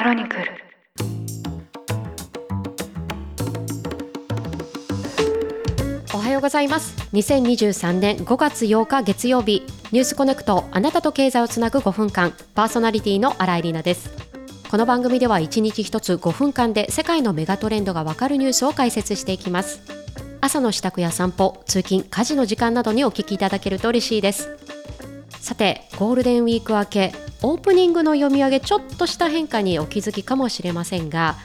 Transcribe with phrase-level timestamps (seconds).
[0.00, 0.44] クロニクル。
[6.14, 6.96] おはようございます。
[7.12, 9.62] 2023年5月8日月曜日。
[9.92, 14.10] ニュースコネクトあなたと経済をつなぐ5分間パーソナリティの新井里奈です。
[14.70, 19.82] この番組では1日1つ5分間で世界のメガトレンドがわかるニュースを解説していきます。
[20.40, 24.48] 朝の支度や散歩通勤家事の時間などにお聞きいただけると嬉しいです。
[25.40, 31.36] さてゴールデンウィーク明けオープニングの読み上げちょっとした変化にお気づきかもしれませんが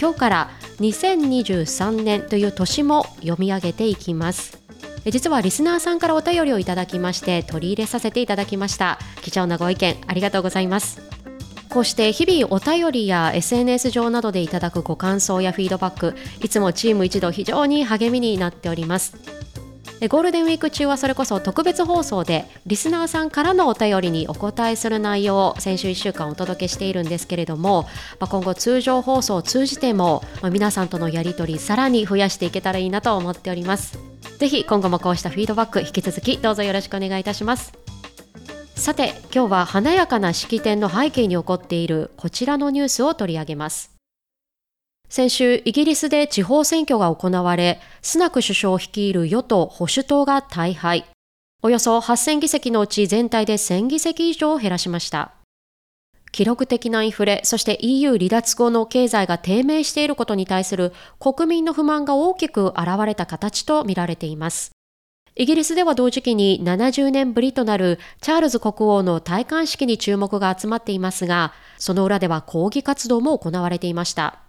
[0.00, 4.58] 今日から2023年という年も読み上げていきます。
[5.06, 8.98] 実はリスナーさんからお便りをいただきまして取り入れさせていただきました。
[9.20, 11.00] 貴重なご意見ありがとうございます。
[11.68, 19.43] こうして日々お便りや SNS 上などでいただくご感想やフィードバックいつもチーム一同非常に励みになっております。
[20.04, 27.84] でゴールデンウィーク中はそれこそ特別放送でリスナーさんからのお便りにお答えする内容を先週1週間お届けしているんですけれども、
[28.20, 33.98] まあ、今後通常放送を通じても、まあ、皆さんとのやり取りさらに増やしていけたらいいなと思っております。
[34.36, 37.72] ぜひ今後もこうしたフィードバック引き続きどうぞよろしくお願いいたします。
[38.74, 43.93] さて今日は華やかな式典の背景に起こっているこちらのニュースを取り上げます。
[45.08, 51.04] 先週、イギリスで地方選挙が行われ、スナク首相率いる与党保守党が大敗。
[51.62, 55.32] およそ8000議席のうち全体で1000議席以上を減らしました。
[56.32, 64.72] 記録的なインフレ、そして EU 離脱後の経済が低迷していることに対する国民の不満が大きく現れた形と見られています。
[65.36, 74.43] イギリスでは同時期に70年ぶりとなるチャールズ国王の戴冠式に注目が集まっていますが、その裏では抗議活動も行われていました。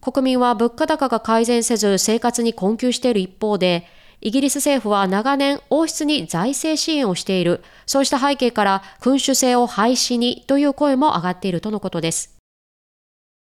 [0.00, 3.86] 国民は物価高が改善せず生活に困窮している一方で、
[4.22, 12.36] イギリス政府は長年王室に財政支援をしている、そうした背景から君主制を廃止にという声も上がっているとのことです。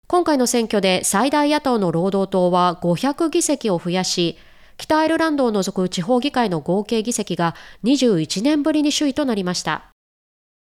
[0.08, 4.36] 今回の選挙で最大野党の労働党は500議席を増やし、
[4.76, 7.54] 北アイルランドを除く地方議会の合計議席が
[7.84, 9.90] 21年ぶりに首位となりました。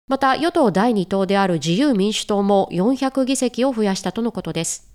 [0.07, 4.94] また与党第2党である自由民主党も400議席を増やしたとのことです。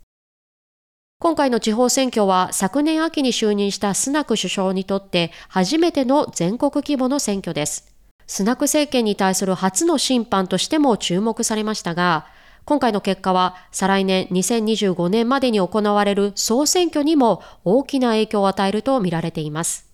[1.22, 7.92] 今回の地方選挙は昨年秋に就任したスナク首相にとって初めての全国規模の選挙です。
[8.26, 12.24] スナク政権に対する初の審判としても注目されましたが、
[12.64, 19.90] 今回の結果は再来年2025年までに行われる総選挙にも大きな影響を与えると見られています。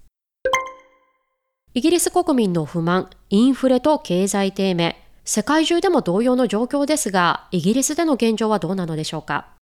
[1.75, 9.56] イギリス国民の不満、インフレと経済低迷、世界中でも同様の状況ですが、イギリスでの現状はどうなのでしょうか？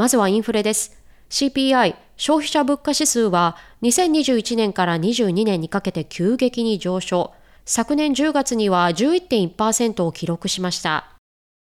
[0.00, 0.96] まずはインフレです。
[1.28, 7.34] CPI 消費者物価指数は2021年から22年にかけて急激に上昇。
[7.66, 11.04] 昨年10月には11.1%を記録しました。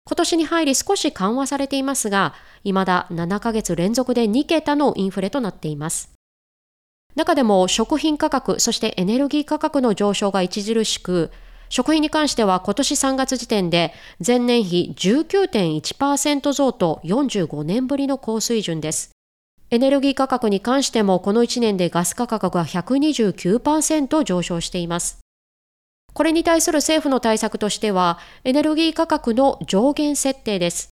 [0.05, 6.11] 今年に入り少し緩和されていますが、未だ7ヶ月連続で2桁のインフレとなっています。
[7.15, 11.31] 中でも食品価格、そしてエネルギー価格の上昇が著しく、
[11.69, 13.93] 食品に関しては今年3月時点で
[14.25, 19.11] 前年比19.1%増と45年ぶりの高水準です。
[19.71, 25.19] エネルギー価格に関してもこの1年でガス価格が129%上昇しています。
[26.13, 30.89] これに対する政府の対策としては、エネルギー価格の上限設定です。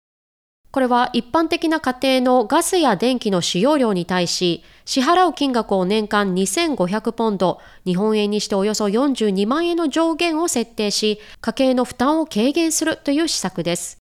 [0.71, 13.97] これは一般的な家庭のガスや電気の使用量に対し、支払う金額を年間2500ポンド、日本円にしておよそ42万円の上限を設定し、家計の負担を軽減するという施策です。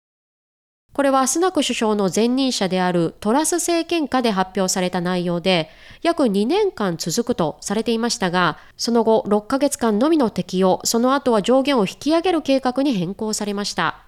[0.93, 5.69] これはスナク首相の前任者であるトラス政権下で発表された内容で、
[6.03, 14.06] 約2年間続くとされていましたが、その後6ヶ月間のみの適用、その後は上限を引き上げる計画に変更されました。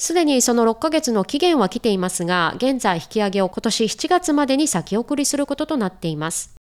[0.00, 6.54] すでにその6ヶ月の期限は来ていますが、現在引き上げを今年7月までに先送りすることとなっています。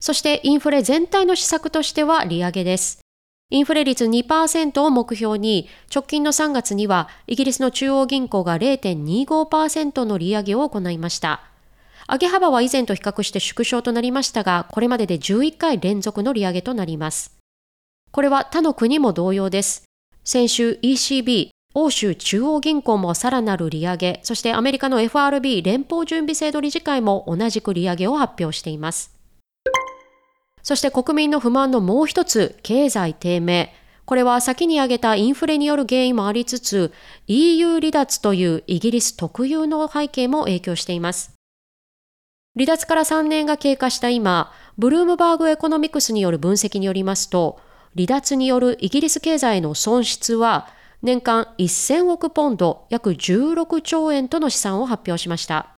[0.00, 3.00] そしてインフレ全体の施策としては利上げです。
[3.50, 11.42] インフレ率2%を目標に、直近の3月にはイギリスの中央銀行が0.25%の利上げを行いました。
[12.10, 17.36] 上げ幅は以前と比較して縮小となりましたが、これまでで11回連続の利上げとなります。
[18.10, 19.84] これは他の国も同様です。
[20.24, 29.16] 先週 ECB 欧州中央銀行もさらなる利上げ、そしてアメリカの FRB 連邦準備制度理事会も同じく利上げを発表しています。
[30.62, 33.72] そして国民の不満のもう一つ、経済低迷。
[34.04, 36.92] これは先に挙げたインフレによる原因もありつつ、
[37.28, 41.34] EU 離脱というイギリス特有の背景も影響しています。
[42.56, 47.60] 離脱から3年が経過した今、ブルームバーグエコノミクスによる分析によりますと、
[47.94, 50.66] 離脱によるイギリス経済の損失は
[51.02, 55.74] 年間1000億ポンド約16兆円との試算を発表しました。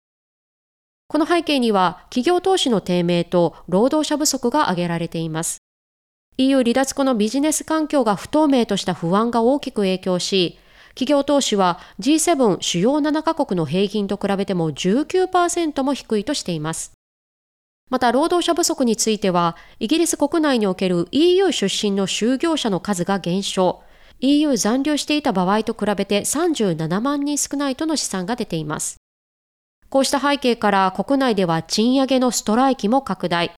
[1.07, 5.59] この背景には企業投資の低迷と労働者不足が挙げられています。
[6.39, 10.59] EU 離脱後のビジネス環境が不透明とした不安が大きく影響し、
[10.95, 16.93] 企業投資は G7 主要7カ国の平均と比べても19%も低いとしています。
[17.91, 23.83] また労働者不足については、イギリス国内における EU 出身の就業者の数が減少、
[24.25, 28.99] EU 残留していた場合と比べて37万人少ないとの試算が出ています。
[29.89, 33.53] こうした背景から国内では賃上げのストライキも拡大。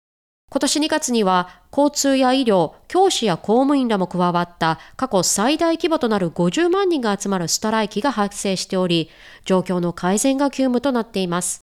[0.50, 9.10] 今年2月には交通や医療、教師や公務員らも加わった過去最大規模となる50万人が集まるストライキが発生しており、
[9.44, 11.60] 状況の改善が急務となっています。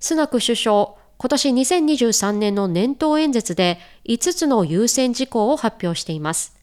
[0.00, 6.61] スナク首相、今年2023年の年頭演説で5つの優先事項を発表しています。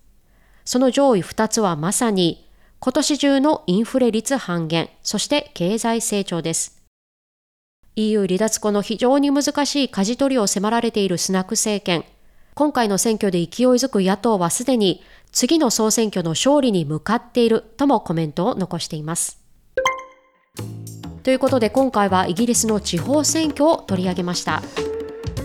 [0.69, 2.47] その上位2つはまさに
[2.79, 6.83] 今年中のインフレ率半減、そして経済成長です。
[7.95, 12.05] EU 離脱後の非常に難しい舵取りを迫られているスナク政権。
[12.53, 15.01] 今回の選挙で勢いづく野党はすでに
[15.31, 19.41] 次の総選挙の勝利に向かっているともコメントを残しています。
[21.23, 24.61] ということで今回はイギリスの地方選挙を取り上げました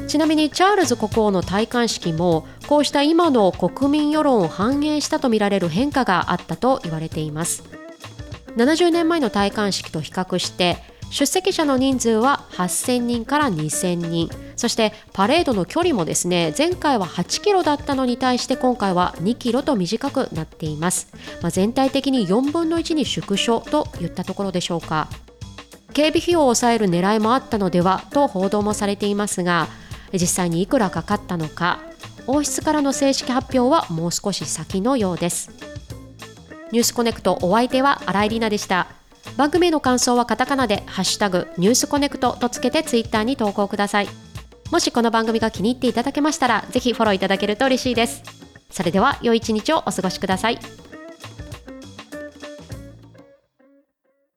[0.06, 7.62] ちなみにチャールズ国王の戴冠式もこうした今の国民世論を反映したとみられる変化があったと言われています。
[8.56, 10.78] 70年前の戴冠式と比較して
[11.10, 14.30] 出席者の人数は8000人から2000人。
[14.56, 21.08] そしてパレードの距離もですね前回は8キロだったのに対して今回は2キロと短くなっています、
[21.42, 25.08] まあ、全体的に4分の1に縮小といったところでしょうか。
[25.92, 29.68] 警備費用を抑える狙いもあったのではと報道もされていますが
[30.12, 31.93] 実際にいくらかかったのか。
[32.26, 35.50] 王室からの正式発表はもう少し先のようです。
[36.72, 38.86] ニュースコネクトお相手は新井里奈でした。
[39.36, 44.08] 番組への感想はカタカナでハッシュタグニュースコネクトとつけてツイッターに投稿ください。
[44.70, 48.22] もしこの番組が気に入っていただけましたらぜひフォローいただけると嬉しいです。
[48.70, 50.58] それでは良い一日をお過ごしください。